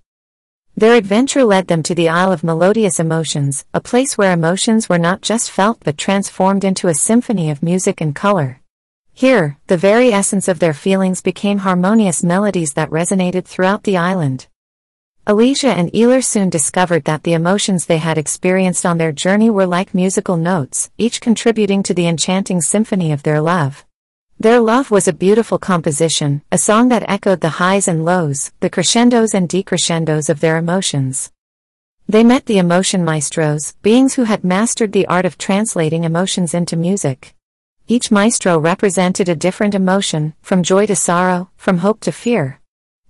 Their 0.78 0.94
adventure 0.94 1.42
led 1.42 1.68
them 1.68 1.82
to 1.84 1.94
the 1.94 2.10
Isle 2.10 2.32
of 2.32 2.44
Melodious 2.44 3.00
Emotions, 3.00 3.64
a 3.72 3.80
place 3.80 4.18
where 4.18 4.34
emotions 4.34 4.90
were 4.90 4.98
not 4.98 5.22
just 5.22 5.50
felt 5.50 5.80
but 5.82 5.96
transformed 5.96 6.64
into 6.64 6.88
a 6.88 6.94
symphony 6.94 7.50
of 7.50 7.62
music 7.62 8.02
and 8.02 8.14
color. 8.14 8.60
Here, 9.14 9.56
the 9.68 9.78
very 9.78 10.12
essence 10.12 10.48
of 10.48 10.58
their 10.58 10.74
feelings 10.74 11.22
became 11.22 11.60
harmonious 11.60 12.22
melodies 12.22 12.74
that 12.74 12.90
resonated 12.90 13.46
throughout 13.46 13.84
the 13.84 13.96
island. 13.96 14.48
Elysia 15.26 15.70
and 15.70 15.90
Aelar 15.94 16.22
soon 16.22 16.50
discovered 16.50 17.04
that 17.04 17.22
the 17.22 17.32
emotions 17.32 17.86
they 17.86 17.96
had 17.96 18.18
experienced 18.18 18.84
on 18.84 18.98
their 18.98 19.12
journey 19.12 19.48
were 19.48 19.66
like 19.66 19.94
musical 19.94 20.36
notes, 20.36 20.90
each 20.98 21.22
contributing 21.22 21.82
to 21.84 21.94
the 21.94 22.06
enchanting 22.06 22.60
symphony 22.60 23.12
of 23.12 23.22
their 23.22 23.40
love. 23.40 23.85
Their 24.38 24.60
love 24.60 24.90
was 24.90 25.08
a 25.08 25.14
beautiful 25.14 25.58
composition, 25.58 26.42
a 26.52 26.58
song 26.58 26.90
that 26.90 27.08
echoed 27.08 27.40
the 27.40 27.56
highs 27.56 27.88
and 27.88 28.04
lows, 28.04 28.52
the 28.60 28.68
crescendos 28.68 29.32
and 29.32 29.48
decrescendos 29.48 30.28
of 30.28 30.40
their 30.40 30.58
emotions. 30.58 31.32
They 32.06 32.22
met 32.22 32.44
the 32.44 32.58
emotion 32.58 33.02
maestros, 33.02 33.72
beings 33.80 34.14
who 34.14 34.24
had 34.24 34.44
mastered 34.44 34.92
the 34.92 35.06
art 35.06 35.24
of 35.24 35.38
translating 35.38 36.04
emotions 36.04 36.52
into 36.52 36.76
music. 36.76 37.34
Each 37.88 38.10
maestro 38.10 38.58
represented 38.58 39.30
a 39.30 39.34
different 39.34 39.74
emotion, 39.74 40.34
from 40.42 40.62
joy 40.62 40.84
to 40.84 40.96
sorrow, 40.96 41.48
from 41.56 41.78
hope 41.78 42.00
to 42.00 42.12
fear. 42.12 42.60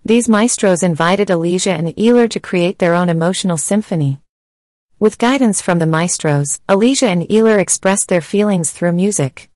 These 0.05 0.29
maestros 0.29 0.85
invited 0.85 1.27
Elysia 1.27 1.77
and 1.77 1.89
Aelar 1.97 2.31
to 2.31 2.39
create 2.39 2.79
their 2.79 2.95
own 2.95 3.09
emotional 3.09 3.57
symphony. 3.57 4.21
With 5.01 5.19
guidance 5.19 5.61
from 5.61 5.81
the 5.81 5.87
maestros, 5.87 6.61
Elysia 6.69 7.09
and 7.09 7.23
Aelar 7.29 7.59
expressed 7.59 8.09
their 8.09 8.21
feelings 8.21 8.71
through 8.71 8.93
music. 8.93 9.51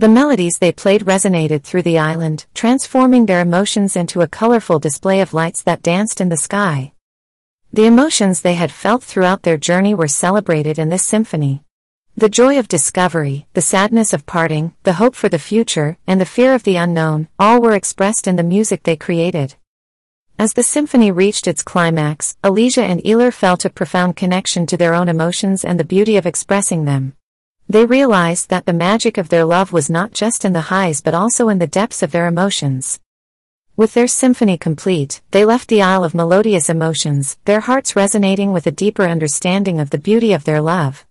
The 0.00 0.08
melodies 0.08 0.56
they 0.56 0.72
played 0.72 1.02
resonated 1.02 1.62
through 1.62 1.82
the 1.82 1.98
island, 1.98 2.46
transforming 2.54 3.26
their 3.26 3.42
emotions 3.42 3.96
into 3.96 4.22
a 4.22 4.26
colorful 4.26 4.78
display 4.78 5.20
of 5.20 5.34
lights 5.34 5.62
that 5.64 5.82
danced 5.82 6.22
in 6.22 6.30
the 6.30 6.38
sky. 6.38 6.92
The 7.70 7.84
emotions 7.84 8.40
they 8.40 8.54
had 8.54 8.72
felt 8.72 9.02
throughout 9.02 9.42
their 9.42 9.58
journey 9.58 9.94
were 9.94 10.08
celebrated 10.08 10.78
in 10.78 10.88
this 10.88 11.04
symphony. 11.04 11.64
The 12.16 12.30
joy 12.30 12.58
of 12.58 12.66
discovery, 12.66 13.46
the 13.52 13.60
sadness 13.60 14.14
of 14.14 14.24
parting, 14.24 14.72
the 14.84 14.94
hope 14.94 15.14
for 15.14 15.28
the 15.28 15.38
future, 15.38 15.98
and 16.06 16.18
the 16.18 16.24
fear 16.24 16.54
of 16.54 16.62
the 16.62 16.76
unknown, 16.76 17.28
all 17.38 17.60
were 17.60 17.76
expressed 17.76 18.26
in 18.26 18.36
the 18.36 18.42
music 18.42 18.84
they 18.84 18.96
created. 18.96 19.56
As 20.38 20.54
the 20.54 20.62
symphony 20.62 21.10
reached 21.10 21.46
its 21.46 21.62
climax, 21.62 22.38
Elysia 22.42 22.84
and 22.84 23.02
Aelar 23.04 23.34
felt 23.34 23.66
a 23.66 23.68
profound 23.68 24.16
connection 24.16 24.64
to 24.64 24.78
their 24.78 24.94
own 24.94 25.10
emotions 25.10 25.62
and 25.62 25.78
the 25.78 25.84
beauty 25.84 26.16
of 26.16 26.24
expressing 26.24 26.86
them. 26.86 27.16
They 27.70 27.86
realized 27.86 28.50
that 28.50 28.66
the 28.66 28.72
magic 28.72 29.16
of 29.16 29.28
their 29.28 29.44
love 29.44 29.72
was 29.72 29.88
not 29.88 30.12
just 30.12 30.44
in 30.44 30.52
the 30.52 30.72
highs 30.74 31.00
but 31.00 31.14
also 31.14 31.48
in 31.48 31.60
the 31.60 31.68
depths 31.68 32.02
of 32.02 32.10
their 32.10 32.26
emotions. 32.26 32.98
With 33.76 33.94
their 33.94 34.08
symphony 34.08 34.58
complete, 34.58 35.20
they 35.30 35.44
left 35.44 35.68
the 35.68 35.80
Isle 35.80 36.02
of 36.02 36.12
Melodious 36.12 36.68
Emotions, 36.68 37.38
their 37.44 37.60
hearts 37.60 37.94
resonating 37.94 38.52
with 38.52 38.66
a 38.66 38.72
deeper 38.72 39.04
understanding 39.04 39.78
of 39.78 39.90
the 39.90 39.98
beauty 39.98 40.32
of 40.32 40.42
their 40.42 40.60
love. 40.60 41.06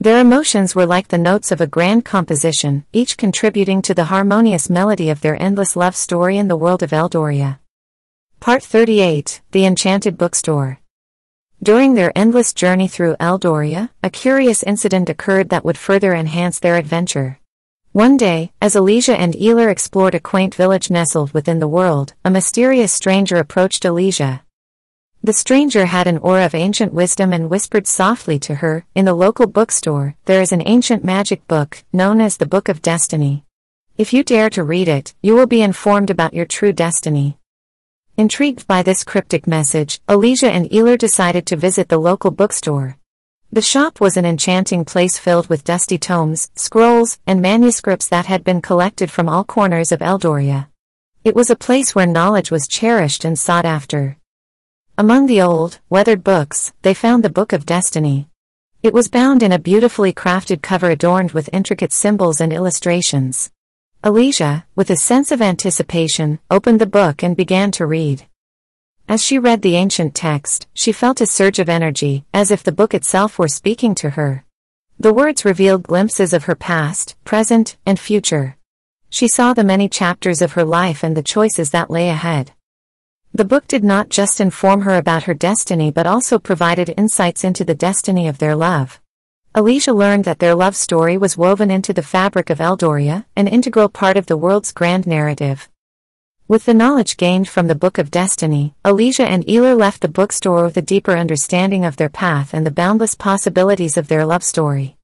Their 0.00 0.18
emotions 0.18 0.74
were 0.74 0.84
like 0.84 1.06
the 1.06 1.16
notes 1.16 1.52
of 1.52 1.60
a 1.60 1.68
grand 1.68 2.04
composition, 2.04 2.84
each 2.92 3.16
contributing 3.16 3.80
to 3.82 3.94
the 3.94 4.06
harmonious 4.06 4.68
melody 4.68 5.10
of 5.10 5.20
their 5.20 5.40
endless 5.40 5.76
love 5.76 5.94
story 5.94 6.38
in 6.38 6.48
the 6.48 6.56
world 6.56 6.82
of 6.82 6.90
Eldoria. 6.90 7.60
Part 8.40 8.64
38 8.64 9.42
The 9.52 9.64
Enchanted 9.64 10.18
Bookstore 10.18 10.79
During 11.62 11.92
their 11.92 12.10
endless 12.16 12.54
journey 12.54 12.88
through 12.88 13.16
Eldoria, 13.20 13.90
a 14.02 14.08
curious 14.08 14.62
incident 14.62 15.10
occurred 15.10 15.50
that 15.50 15.62
would 15.62 15.76
further 15.76 16.14
enhance 16.14 16.58
their 16.58 16.76
adventure. 16.76 17.38
One 17.92 18.16
day, 18.16 18.52
as 18.62 18.74
Elysia 18.74 19.14
and 19.14 19.34
Aelar 19.34 19.70
explored 19.70 20.14
a 20.14 20.20
quaint 20.20 20.54
village 20.54 20.90
nestled 20.90 21.34
within 21.34 21.58
the 21.58 21.68
world, 21.68 22.14
a 22.24 22.30
mysterious 22.30 22.94
stranger 22.94 23.36
approached 23.36 23.82
Elysia. 23.82 24.40
The 25.22 25.34
stranger 25.34 25.84
had 25.84 26.06
an 26.06 26.16
aura 26.16 26.46
of 26.46 26.54
ancient 26.54 26.94
wisdom 26.94 27.30
and 27.30 27.50
whispered 27.50 27.86
softly 27.86 28.38
to 28.38 28.54
her, 28.54 28.86
In 28.94 29.04
the 29.04 29.12
local 29.12 29.46
bookstore, 29.46 30.16
there 30.24 30.40
is 30.40 30.52
an 30.52 30.62
ancient 30.64 31.04
magic 31.04 31.46
book, 31.46 31.84
known 31.92 32.22
as 32.22 32.38
the 32.38 32.46
Book 32.46 32.70
of 32.70 32.80
Destiny. 32.80 33.44
If 33.98 34.14
you 34.14 34.24
dare 34.24 34.48
to 34.48 34.64
read 34.64 34.88
it, 34.88 35.14
you 35.20 35.34
will 35.34 35.46
be 35.46 35.60
informed 35.60 36.08
about 36.08 36.32
your 36.32 36.46
true 36.46 36.72
destiny. 36.72 37.39
Intrigued 38.20 38.66
by 38.66 38.82
this 38.82 39.02
cryptic 39.02 39.46
message, 39.46 39.98
Elysia 40.06 40.50
and 40.50 40.68
Aelar 40.70 40.98
decided 40.98 41.46
to 41.46 41.56
visit 41.56 41.88
the 41.88 41.96
local 41.96 42.30
bookstore. 42.30 42.98
The 43.50 43.62
shop 43.62 43.98
was 43.98 44.18
an 44.18 44.26
enchanting 44.26 44.84
place 44.84 45.18
filled 45.18 45.48
with 45.48 45.64
dusty 45.64 45.96
tomes, 45.96 46.50
scrolls, 46.54 47.18
and 47.26 47.40
manuscripts 47.40 48.08
that 48.08 48.26
had 48.26 48.44
been 48.44 48.60
collected 48.60 49.10
from 49.10 49.26
all 49.26 49.42
corners 49.42 49.90
of 49.90 50.00
Eldoria. 50.00 50.68
It 51.24 51.34
was 51.34 51.48
a 51.48 51.56
place 51.56 51.94
where 51.94 52.06
knowledge 52.06 52.50
was 52.50 52.68
cherished 52.68 53.24
and 53.24 53.38
sought 53.38 53.64
after. 53.64 54.18
Among 54.98 55.24
the 55.24 55.40
old, 55.40 55.80
weathered 55.88 56.22
books, 56.22 56.74
they 56.82 56.92
found 56.92 57.24
the 57.24 57.30
Book 57.30 57.54
of 57.54 57.64
Destiny. 57.64 58.28
It 58.82 58.92
was 58.92 59.08
bound 59.08 59.42
in 59.42 59.50
a 59.50 59.58
beautifully 59.58 60.12
crafted 60.12 60.60
cover 60.60 60.90
adorned 60.90 61.30
with 61.32 61.48
intricate 61.54 61.94
symbols 61.94 62.38
and 62.38 62.52
illustrations. 62.52 63.50
Elysia, 64.02 64.64
with 64.74 64.88
a 64.88 64.96
sense 64.96 65.30
of 65.30 65.42
anticipation, 65.42 66.38
opened 66.50 66.80
the 66.80 66.86
book 66.86 67.22
and 67.22 67.36
began 67.36 67.70
to 67.72 67.84
read. 67.84 68.26
As 69.06 69.22
she 69.22 69.38
read 69.38 69.60
the 69.60 69.76
ancient 69.76 70.14
text, 70.14 70.66
she 70.72 70.90
felt 70.90 71.20
a 71.20 71.26
surge 71.26 71.58
of 71.58 71.68
energy, 71.68 72.24
as 72.32 72.50
if 72.50 72.62
the 72.62 72.72
book 72.72 72.94
itself 72.94 73.38
were 73.38 73.46
speaking 73.46 73.94
to 73.96 74.10
her. 74.10 74.46
The 74.98 75.12
words 75.12 75.44
revealed 75.44 75.82
glimpses 75.82 76.32
of 76.32 76.44
her 76.44 76.54
past, 76.54 77.14
present, 77.24 77.76
and 77.84 78.00
future. 78.00 78.56
She 79.10 79.28
saw 79.28 79.52
the 79.52 79.64
many 79.64 79.86
chapters 79.86 80.40
of 80.40 80.52
her 80.52 80.64
life 80.64 81.02
and 81.02 81.14
the 81.14 81.22
choices 81.22 81.68
that 81.70 81.90
lay 81.90 82.08
ahead. 82.08 82.52
The 83.34 83.44
book 83.44 83.66
did 83.66 83.84
not 83.84 84.08
just 84.08 84.40
inform 84.40 84.82
her 84.82 84.96
about 84.96 85.24
her 85.24 85.34
destiny 85.34 85.90
but 85.90 86.06
also 86.06 86.38
provided 86.38 86.94
insights 86.96 87.44
into 87.44 87.64
the 87.64 87.74
destiny 87.74 88.28
of 88.28 88.38
their 88.38 88.56
love. 88.56 88.98
Elysia 89.52 89.92
learned 89.92 90.22
that 90.24 90.38
their 90.38 90.54
love 90.54 90.76
story 90.76 91.18
was 91.18 91.36
woven 91.36 91.72
into 91.72 91.92
the 91.92 92.04
fabric 92.04 92.50
of 92.50 92.60
Eldoria, 92.60 93.24
an 93.34 93.48
integral 93.48 93.88
part 93.88 94.16
of 94.16 94.26
the 94.26 94.36
world's 94.36 94.70
grand 94.70 95.08
narrative. 95.08 95.68
With 96.46 96.66
the 96.66 96.74
knowledge 96.74 97.16
gained 97.16 97.48
from 97.48 97.66
the 97.66 97.74
Book 97.74 97.98
of 97.98 98.12
Destiny, 98.12 98.76
Elysia 98.84 99.26
and 99.26 99.44
Aelar 99.48 99.76
left 99.76 100.02
the 100.02 100.08
bookstore 100.08 100.62
with 100.62 100.76
a 100.76 100.82
deeper 100.82 101.16
understanding 101.16 101.84
of 101.84 101.96
their 101.96 102.08
path 102.08 102.54
and 102.54 102.64
the 102.64 102.70
boundless 102.70 103.16
possibilities 103.16 103.96
of 103.96 104.06
their 104.06 104.24
love 104.24 104.44
story. 104.44 104.96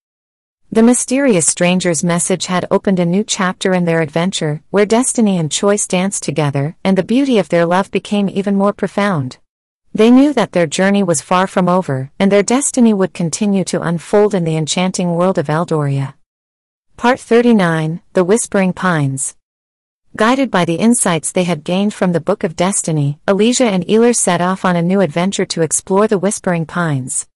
The 0.70 0.82
mysterious 0.82 1.46
stranger's 1.48 2.04
message 2.04 2.46
had 2.46 2.66
opened 2.70 3.00
a 3.00 3.04
new 3.06 3.24
chapter 3.24 3.74
in 3.74 3.84
their 3.84 4.00
adventure, 4.00 4.62
where 4.70 4.86
destiny 4.86 5.38
and 5.38 5.50
choice 5.50 5.88
danced 5.88 6.22
together, 6.22 6.76
and 6.84 6.96
the 6.96 7.02
beauty 7.02 7.38
of 7.40 7.48
their 7.48 7.66
love 7.66 7.90
became 7.90 8.28
even 8.28 8.54
more 8.54 8.72
profound. 8.72 9.38
They 9.96 10.10
knew 10.10 10.34
that 10.34 10.52
their 10.52 10.66
journey 10.66 11.02
was 11.02 11.22
far 11.22 11.46
from 11.46 11.70
over, 11.70 12.10
and 12.18 12.30
their 12.30 12.42
destiny 12.42 12.92
would 12.92 13.14
continue 13.14 13.64
to 13.64 13.80
unfold 13.80 14.34
in 14.34 14.44
the 14.44 14.54
enchanting 14.54 15.14
world 15.14 15.38
of 15.38 15.46
Eldoria. 15.46 16.12
Part 16.98 17.18
39 17.18 18.02
The 18.12 18.22
Whispering 18.22 18.74
Pines 18.74 19.36
Guided 20.14 20.50
by 20.50 20.66
the 20.66 20.74
insights 20.74 21.32
they 21.32 21.44
had 21.44 21.64
gained 21.64 21.94
from 21.94 22.12
the 22.12 22.20
Book 22.20 22.44
of 22.44 22.56
Destiny, 22.56 23.20
Elysia 23.26 23.70
and 23.70 23.86
Aelar 23.86 24.14
set 24.14 24.42
off 24.42 24.66
on 24.66 24.76
a 24.76 24.82
new 24.82 25.00
adventure 25.00 25.46
to 25.46 25.62
explore 25.62 26.06
the 26.06 26.18
Whispering 26.18 26.66
Pines. 26.66 27.26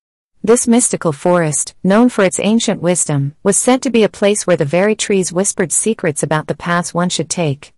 This 0.44 0.68
mystical 0.68 1.12
forest, 1.12 1.74
known 1.82 2.10
for 2.10 2.24
its 2.24 2.38
ancient 2.38 2.82
wisdom, 2.82 3.36
was 3.42 3.56
said 3.56 3.80
to 3.80 3.90
be 3.90 4.02
a 4.02 4.10
place 4.10 4.46
where 4.46 4.58
the 4.58 4.66
very 4.66 4.94
trees 4.94 5.32
whispered 5.32 5.72
secrets 5.72 6.22
about 6.22 6.46
the 6.46 6.54
paths 6.54 6.92
one 6.92 7.08
should 7.08 7.30
take. 7.30 7.72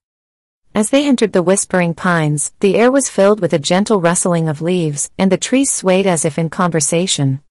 As 0.74 0.88
they 0.88 1.06
entered 1.06 1.34
the 1.34 1.42
Whispering 1.42 1.92
Pines, 1.92 2.54
the 2.60 2.76
air 2.76 2.90
was 2.90 3.10
filled 3.10 3.40
with 3.40 3.52
a 3.52 3.58
gentle 3.58 4.00
rustling 4.00 4.48
of 4.48 4.62
leaves, 4.62 5.10
and 5.18 5.30
the 5.30 5.36
trees 5.36 5.70
swayed 5.70 6.06
as 6.06 6.24
if 6.24 6.38
in 6.38 6.48
conversation. 6.48 7.42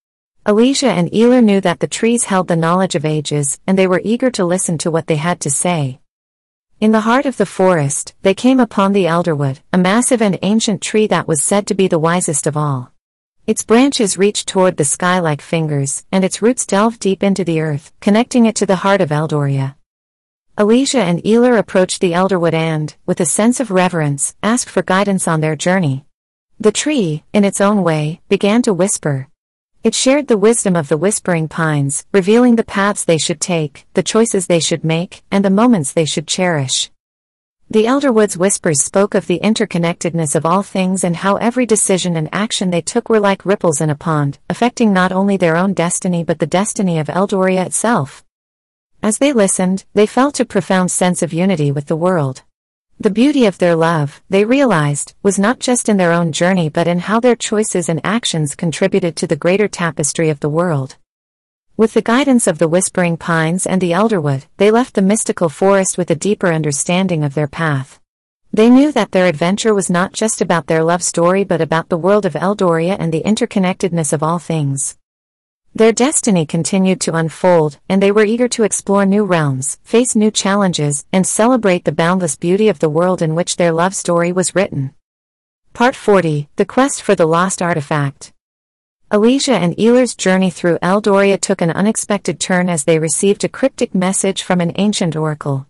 Elysia 0.44 0.90
and 0.90 1.08
Aelar 1.12 1.44
knew 1.44 1.62
that 1.62 1.82
the 1.82 1.88
trees 1.88 2.24
held 2.24 2.48
the 2.48 2.56
knowledge 2.56 2.96
of 2.96 3.06
ages, 3.06 3.60
and 3.68 3.78
they 3.78 3.86
were 3.86 4.02
eager 4.04 4.32
to 4.32 4.44
listen 4.44 4.80
to 4.80 4.90
what 4.90 5.06
they 5.06 5.18
had 5.18 5.40
to 5.42 5.52
say. 5.52 6.00
In 6.80 6.94
the 6.94 7.02
heart 7.02 7.28
of 7.28 7.38
the 7.38 7.46
forest, 7.46 8.16
they 8.24 8.34
came 8.34 8.60
upon 8.60 8.92
the 8.92 9.06
elderwood, 9.06 9.60
a 9.72 9.78
massive 9.78 10.24
and 10.24 10.40
ancient 10.42 10.82
tree 10.82 11.06
that 11.06 11.28
was 11.28 11.44
said 11.44 11.68
to 11.68 11.76
be 11.76 11.88
the 11.88 12.00
wisest 12.00 12.48
of 12.48 12.58
all. 12.58 12.92
Its 13.46 13.64
branches 13.64 14.18
reached 14.18 14.48
toward 14.48 14.78
the 14.78 14.84
sky 14.84 15.20
like 15.20 15.42
fingers, 15.42 16.04
and 16.12 16.26
its 16.26 16.42
roots 16.42 16.66
delved 16.66 17.00
deep 17.00 17.22
into 17.22 17.44
the 17.44 17.62
earth, 17.62 17.94
connecting 18.00 18.48
it 18.48 18.56
to 18.56 18.66
the 18.66 18.78
heart 18.78 19.00
of 19.00 19.10
Eldoria. 19.10 19.76
Elysia 20.58 21.02
and 21.02 21.22
Aelar 21.24 21.58
approached 21.58 22.02
the 22.02 22.14
elderwood 22.14 22.54
and, 22.54 22.96
with 23.06 23.20
a 23.20 23.26
sense 23.26 23.60
of 23.60 23.72
reverence, 23.72 24.36
asked 24.44 24.70
for 24.70 24.82
guidance 24.82 25.28
on 25.28 25.42
their 25.42 25.56
journey. 25.56 26.06
The 26.60 26.72
tree, 26.72 27.24
in 27.34 27.44
its 27.44 27.62
own 27.62 27.84
way, 27.84 28.22
began 28.30 28.62
to 28.64 28.74
whisper, 28.74 29.28
it 29.84 29.96
shared 29.96 30.28
the 30.28 30.38
wisdom 30.38 30.76
of 30.76 30.90
the 30.90 30.98
whispering 30.98 31.48
pines, 31.48 32.06
revealing 32.12 32.56
the 32.56 32.64
paths 32.64 33.04
they 33.04 33.18
should 33.18 33.42
take, 33.42 33.88
the 33.96 34.04
choices 34.04 34.46
they 34.46 34.60
should 34.60 34.84
make, 34.84 35.24
and 35.32 35.44
the 35.44 35.50
moments 35.50 35.92
they 35.92 36.06
should 36.06 36.28
cherish. 36.28 36.92
The 37.68 37.86
Elderwood's 37.86 38.38
whispers 38.38 38.84
spoke 38.84 39.16
of 39.16 39.26
the 39.26 39.40
interconnectedness 39.40 40.36
of 40.36 40.46
all 40.46 40.62
things 40.62 41.04
and 41.04 41.16
how 41.16 41.38
every 41.38 41.66
decision 41.66 42.16
and 42.16 42.30
action 42.32 42.70
they 42.70 42.82
took 42.82 43.10
were 43.10 43.20
like 43.20 43.44
ripples 43.44 43.82
in 43.82 43.90
a 43.90 43.96
pond, 43.96 44.38
affecting 44.52 44.94
not 44.94 45.12
only 45.12 45.36
their 45.36 45.58
own 45.58 45.74
destiny 45.74 46.24
but 46.24 46.38
the 46.38 46.46
destiny 46.46 47.00
of 47.00 47.08
Eldoria 47.08 47.66
itself. 47.66 48.24
As 49.04 49.18
they 49.18 49.34
listened, 49.34 49.86
they 49.96 50.06
felt 50.06 50.40
a 50.40 50.46
profound 50.46 50.92
sense 50.92 51.24
of 51.24 51.34
unity 51.34 51.72
with 51.72 51.88
the 51.88 51.96
world. 51.96 52.44
The 53.00 53.10
beauty 53.10 53.48
of 53.48 53.58
their 53.58 53.76
love, 53.76 54.22
they 54.30 54.46
realized, 54.46 55.16
was 55.24 55.40
not 55.40 55.60
just 55.60 55.90
in 55.90 55.98
their 55.98 56.12
own 56.12 56.32
journey 56.32 56.70
but 56.70 56.88
in 56.88 57.00
how 57.00 57.20
their 57.20 57.36
choices 57.36 57.90
and 57.90 58.00
actions 58.04 58.54
contributed 58.54 59.16
to 59.16 59.26
the 59.26 59.36
greater 59.36 59.68
tapestry 59.68 60.30
of 60.30 60.40
the 60.40 60.50
world. 60.50 60.98
With 61.76 61.94
the 61.94 62.04
guidance 62.04 62.46
of 62.46 62.60
the 62.60 62.68
whispering 62.68 63.18
pines 63.18 63.66
and 63.66 63.82
the 63.82 63.90
elderwood, 63.90 64.46
they 64.58 64.70
left 64.70 64.94
the 64.94 65.02
mystical 65.02 65.50
forest 65.50 65.98
with 65.98 66.12
a 66.12 66.16
deeper 66.16 66.54
understanding 66.54 67.24
of 67.24 67.34
their 67.34 67.48
path. 67.48 68.00
They 68.54 68.70
knew 68.70 68.92
that 68.92 69.14
their 69.14 69.26
adventure 69.26 69.74
was 69.74 69.90
not 69.90 70.14
just 70.14 70.42
about 70.42 70.68
their 70.68 70.84
love 70.84 71.02
story 71.02 71.44
but 71.44 71.60
about 71.60 71.90
the 71.90 71.98
world 71.98 72.28
of 72.28 72.34
Eldoria 72.34 72.98
and 73.00 73.12
the 73.12 73.24
interconnectedness 73.24 74.14
of 74.14 74.22
all 74.22 74.38
things. 74.38 74.96
Their 75.74 75.94
destiny 75.94 76.46
continued 76.46 77.00
to 77.02 77.16
unfold, 77.16 77.80
and 77.88 78.04
they 78.04 78.12
were 78.12 78.26
eager 78.26 78.50
to 78.50 78.64
explore 78.64 79.06
new 79.06 79.24
realms, 79.24 79.80
face 79.84 80.18
new 80.18 80.30
challenges, 80.30 81.06
and 81.14 81.26
celebrate 81.26 81.86
the 81.86 81.94
boundless 81.94 82.36
beauty 82.36 82.68
of 82.68 82.80
the 82.80 82.90
world 82.90 83.22
in 83.22 83.36
which 83.36 83.56
their 83.56 83.72
love 83.72 83.96
story 83.96 84.34
was 84.34 84.54
written. 84.54 84.94
Part 85.74 85.96
40 85.96 86.50
The 86.58 86.66
Quest 86.66 87.02
for 87.02 87.16
the 87.16 87.26
Lost 87.26 87.62
Artifact 87.62 88.34
Elysia 89.12 89.54
and 89.54 89.74
Aelar's 89.78 90.14
journey 90.14 90.50
through 90.50 90.78
Eldoria 90.80 91.40
took 91.40 91.62
an 91.62 91.72
unexpected 91.72 92.38
turn 92.38 92.68
as 92.68 92.84
they 92.84 93.00
received 93.00 93.46
a 93.46 93.50
cryptic 93.50 93.96
message 93.96 94.44
from 94.44 94.60
an 94.60 94.74
ancient 94.76 95.16
oracle. 95.16 95.68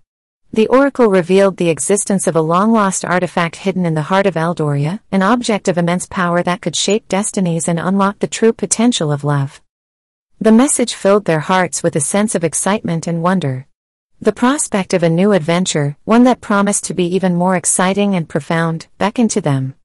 The 0.52 0.68
oracle 0.68 1.10
revealed 1.10 1.58
the 1.58 1.70
existence 1.70 2.26
of 2.26 2.36
a 2.36 2.42
long-lost 2.42 3.06
artifact 3.06 3.58
hidden 3.58 3.86
in 3.86 3.94
the 3.94 4.10
heart 4.10 4.26
of 4.26 4.34
Eldoria, 4.34 5.02
an 5.12 5.22
object 5.22 5.68
of 5.68 5.78
immense 5.78 6.08
power 6.08 6.42
that 6.42 6.62
could 6.62 6.76
shape 6.76 7.08
destinies 7.08 7.68
and 7.68 7.80
unlock 7.80 8.18
the 8.18 8.28
true 8.28 8.52
potential 8.52 9.12
of 9.12 9.24
love. 9.24 9.62
The 10.44 10.52
message 10.52 10.96
filled 10.96 11.26
their 11.26 11.42
hearts 11.42 11.84
with 11.84 11.96
a 11.96 12.02
sense 12.02 12.34
of 12.34 12.44
excitement 12.44 13.06
and 13.06 13.22
wonder. 13.22 13.68
The 14.20 14.34
prospect 14.34 14.92
of 14.92 15.04
a 15.04 15.10
new 15.10 15.34
adventure, 15.34 15.98
one 16.04 16.24
that 16.24 16.42
promised 16.42 16.84
to 16.86 16.96
be 16.96 17.06
even 17.16 17.36
more 17.36 17.56
exciting 17.56 18.16
and 18.16 18.28
profound, 18.28 18.88
beckoned 18.98 19.30
to 19.32 19.42
them. 19.42 19.76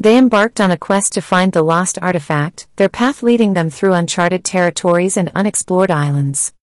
They 0.00 0.16
embarked 0.16 0.58
on 0.58 0.70
a 0.70 0.78
quest 0.78 1.12
to 1.12 1.20
find 1.20 1.52
the 1.52 1.62
lost 1.62 1.98
artifact, 2.00 2.66
their 2.76 2.88
path 2.88 3.22
leading 3.22 3.52
them 3.52 3.68
through 3.68 3.92
uncharted 3.92 4.42
territories 4.42 5.18
and 5.18 5.30
unexplored 5.34 5.90
islands. 5.90 6.54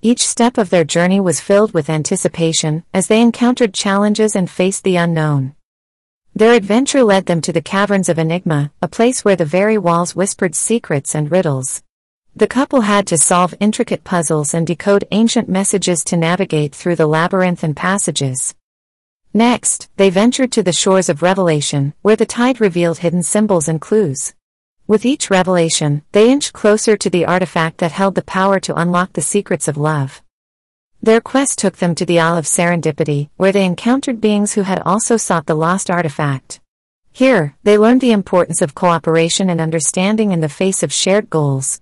Each 0.00 0.26
step 0.26 0.56
of 0.56 0.70
their 0.70 0.84
journey 0.84 1.20
was 1.20 1.38
filled 1.38 1.74
with 1.74 1.90
anticipation, 1.90 2.84
as 2.94 3.08
they 3.08 3.20
encountered 3.20 3.74
challenges 3.74 4.34
and 4.34 4.48
faced 4.48 4.84
the 4.84 4.96
unknown. 4.96 5.54
Their 6.34 6.54
adventure 6.54 7.04
led 7.04 7.26
them 7.26 7.42
to 7.42 7.52
the 7.52 7.60
caverns 7.60 8.08
of 8.08 8.18
Enigma, 8.18 8.72
a 8.80 8.88
place 8.88 9.22
where 9.22 9.36
the 9.36 9.44
very 9.44 9.76
walls 9.76 10.16
whispered 10.16 10.54
secrets 10.54 11.14
and 11.14 11.30
riddles. 11.30 11.82
The 12.36 12.46
couple 12.46 12.82
had 12.82 13.08
to 13.08 13.18
solve 13.18 13.54
intricate 13.58 14.04
puzzles 14.04 14.54
and 14.54 14.64
decode 14.64 15.04
ancient 15.10 15.48
messages 15.48 16.04
to 16.04 16.16
navigate 16.16 16.74
through 16.74 16.94
the 16.94 17.08
labyrinth 17.08 17.64
and 17.64 17.76
passages. 17.76 18.54
Next, 19.34 19.88
they 19.96 20.10
ventured 20.10 20.52
to 20.52 20.62
the 20.62 20.72
shores 20.72 21.08
of 21.08 21.22
Revelation, 21.22 21.92
where 22.02 22.16
the 22.16 22.26
tide 22.26 22.60
revealed 22.60 22.98
hidden 22.98 23.24
symbols 23.24 23.68
and 23.68 23.80
clues. 23.80 24.34
With 24.86 25.04
each 25.04 25.28
revelation, 25.28 26.02
they 26.12 26.30
inched 26.30 26.52
closer 26.52 26.96
to 26.96 27.10
the 27.10 27.24
artifact 27.26 27.78
that 27.78 27.92
held 27.92 28.14
the 28.14 28.22
power 28.22 28.60
to 28.60 28.78
unlock 28.78 29.12
the 29.12 29.22
secrets 29.22 29.66
of 29.66 29.76
love. 29.76 30.22
Their 31.02 31.20
quest 31.20 31.58
took 31.58 31.78
them 31.78 31.94
to 31.96 32.06
the 32.06 32.20
Isle 32.20 32.36
of 32.36 32.44
Serendipity, 32.44 33.30
where 33.36 33.52
they 33.52 33.64
encountered 33.64 34.20
beings 34.20 34.52
who 34.54 34.62
had 34.62 34.82
also 34.84 35.16
sought 35.16 35.46
the 35.46 35.54
lost 35.54 35.90
artifact. 35.90 36.60
Here, 37.12 37.56
they 37.64 37.76
learned 37.76 38.00
the 38.00 38.12
importance 38.12 38.62
of 38.62 38.74
cooperation 38.74 39.50
and 39.50 39.60
understanding 39.60 40.30
in 40.30 40.40
the 40.40 40.48
face 40.48 40.82
of 40.82 40.92
shared 40.92 41.28
goals. 41.28 41.80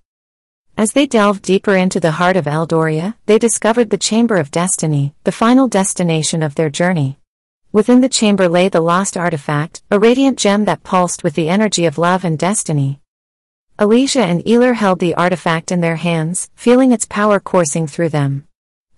As 0.79 0.93
they 0.93 1.07
delved 1.07 1.43
deeper 1.43 1.75
into 1.75 1.99
the 1.99 2.13
heart 2.13 2.37
of 2.37 2.45
Eldoria, 2.45 3.17
they 3.27 3.37
discovered 3.37 3.91
the 3.91 3.99
Chamber 3.99 4.37
of 4.37 4.53
Destiny, 4.53 5.13
the 5.25 5.33
final 5.33 5.67
destination 5.67 6.41
of 6.41 6.55
their 6.55 6.71
journey. 6.71 7.19
Within 7.73 8.01
the 8.01 8.09
chamber 8.09 8.49
lay 8.49 8.69
the 8.69 8.81
lost 8.81 9.17
artifact, 9.17 9.83
a 9.91 9.99
radiant 9.99 10.39
gem 10.39 10.67
that 10.67 10.85
pulsed 10.85 11.25
with 11.25 11.35
the 11.35 11.49
energy 11.49 11.85
of 11.85 11.99
love 11.99 12.25
and 12.25 12.39
destiny. 12.39 13.01
Elysia 13.77 14.23
and 14.23 14.45
Aelar 14.45 14.77
held 14.77 15.01
the 15.01 15.17
artifact 15.17 15.73
in 15.73 15.81
their 15.81 15.97
hands, 15.97 16.49
feeling 16.55 16.93
its 16.93 17.07
power 17.07 17.41
coursing 17.41 17.89
through 17.89 18.11
them. 18.11 18.47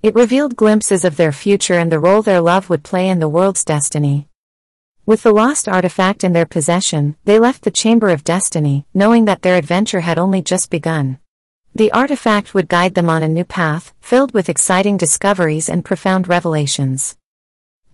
It 0.03 0.15
revealed 0.15 0.57
glimpses 0.57 1.03
of 1.03 1.17
their 1.17 1.33
future 1.33 1.79
and 1.79 1.91
the 1.91 1.99
role 1.99 2.21
their 2.21 2.43
love 2.43 2.69
would 2.69 2.85
play 2.85 3.09
in 3.09 3.21
the 3.21 3.29
world's 3.29 3.65
destiny. 3.65 4.29
With 5.07 5.23
the 5.23 5.33
lost 5.33 5.67
artifact 5.67 6.25
in 6.25 6.35
their 6.35 6.45
possession, 6.45 7.17
they 7.25 7.39
left 7.39 7.63
the 7.63 7.71
Chamber 7.71 8.11
of 8.11 8.23
Destiny, 8.23 8.85
knowing 8.93 9.25
that 9.25 9.41
their 9.41 9.57
adventure 9.57 10.01
had 10.01 10.19
only 10.19 10.43
just 10.43 10.69
begun. 10.69 11.19
The 11.75 11.93
artifact 11.93 12.53
would 12.53 12.69
guide 12.69 12.95
them 12.95 13.09
on 13.09 13.23
a 13.23 13.29
new 13.29 13.45
path, 13.45 13.95
filled 14.01 14.35
with 14.35 14.49
exciting 14.49 14.97
discoveries 14.97 15.69
and 15.69 15.85
profound 15.85 16.27
revelations. 16.27 17.17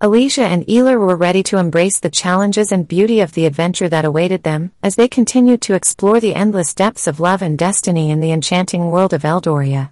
Elysia 0.01 0.43
and 0.43 0.65
Aelar 0.67 0.99
were 0.99 1.15
ready 1.15 1.43
to 1.43 1.57
embrace 1.57 1.99
the 1.99 2.09
challenges 2.09 2.71
and 2.71 2.87
beauty 2.87 3.19
of 3.19 3.33
the 3.33 3.45
adventure 3.45 3.89
that 3.89 4.05
awaited 4.05 4.43
them, 4.43 4.71
as 4.81 4.95
they 4.95 5.07
continued 5.07 5.61
to 5.61 5.73
explore 5.73 6.19
the 6.19 6.35
endless 6.35 6.73
depths 6.73 7.07
of 7.07 7.19
love 7.19 7.41
and 7.41 7.57
destiny 7.57 8.09
in 8.09 8.19
the 8.19 8.31
enchanting 8.31 8.89
world 8.89 9.13
of 9.13 9.23
Eldoria. 9.23 9.91